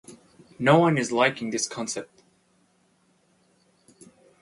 [0.57, 2.23] No one is liking this concept.